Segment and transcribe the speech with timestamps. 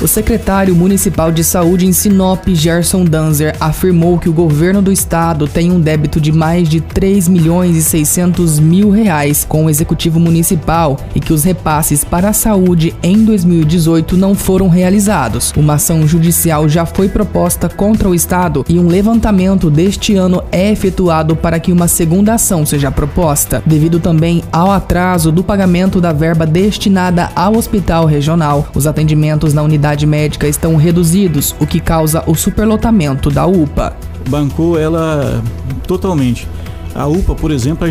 [0.00, 5.48] O secretário municipal de saúde em Sinop, Gerson Danzer, afirmou que o governo do estado
[5.48, 10.20] tem um débito de mais de 3 milhões e 600 mil reais com o executivo
[10.20, 15.52] municipal e que os repasses para a saúde em 2018 não foram realizados.
[15.56, 20.70] Uma ação judicial já foi proposta contra o estado e um levantamento deste ano é
[20.70, 26.12] efetuado para que uma segunda ação seja proposta, devido também ao atraso do pagamento da
[26.12, 28.68] verba destinada ao hospital regional.
[28.72, 33.96] Os atendimentos na unidade unidade médica estão reduzidos, o que causa o superlotamento da UPA.
[34.28, 35.42] Bancou ela
[35.86, 36.46] totalmente.
[36.94, 37.86] A UPA, por exemplo,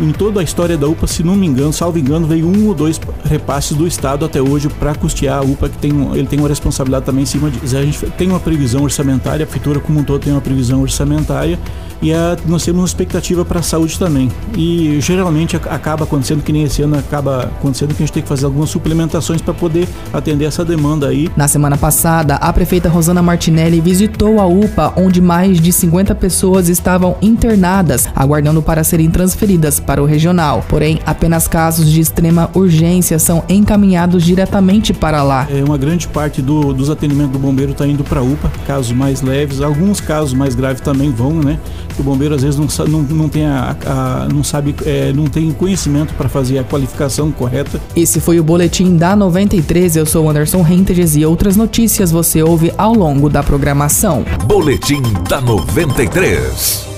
[0.00, 2.74] em toda a história da UPA, se não me engano, salvo engano, veio um ou
[2.74, 6.48] dois repasses do Estado até hoje para custear a UPA, que tem, ele tem uma
[6.48, 7.76] responsabilidade também em cima de.
[7.76, 11.58] A gente tem uma previsão orçamentária, a Prefeitura como um todo tem uma previsão orçamentária
[12.02, 14.30] e a, nós temos uma expectativa para a saúde também.
[14.56, 18.28] E geralmente acaba acontecendo, que nem esse ano acaba acontecendo, que a gente tem que
[18.28, 21.30] fazer algumas suplementações para poder atender essa demanda aí.
[21.36, 26.68] Na semana passada, a prefeita Rosana Martinelli visitou a UPA, onde mais de 50 pessoas
[26.68, 30.64] estavam internadas, aguardando para serem transferidas para o regional.
[30.68, 35.46] Porém, apenas casos de extrema urgência são encaminhados diretamente para lá.
[35.50, 38.92] É, uma grande parte do, dos atendimentos do bombeiro está indo para a UPA, casos
[38.92, 41.58] mais leves, alguns casos mais graves também vão, né?
[41.94, 45.24] Que o bombeiro às vezes não, não, não tem, a, a não sabe, é, não
[45.26, 47.80] tem conhecimento para fazer a qualificação correta.
[47.96, 49.96] Esse foi o boletim da 93.
[49.96, 54.24] Eu sou Anderson Rentes e outras notícias você ouve ao longo da programação.
[54.46, 56.93] Boletim da 93.